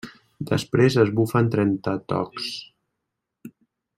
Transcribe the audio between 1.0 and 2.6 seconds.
es bufen trenta tocs.